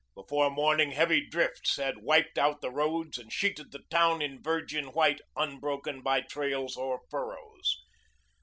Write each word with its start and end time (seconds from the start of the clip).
Before 0.15 0.49
morning 0.49 0.93
heavy 0.93 1.23
drifts 1.29 1.75
had 1.75 1.99
wiped 2.01 2.39
out 2.39 2.61
the 2.61 2.71
roads 2.71 3.19
and 3.19 3.31
sheeted 3.31 3.71
the 3.71 3.83
town 3.91 4.19
in 4.19 4.41
virgin 4.41 4.87
white 4.93 5.21
unbroken 5.35 6.01
by 6.01 6.21
trails 6.21 6.75
or 6.75 7.01
furrows. 7.11 7.83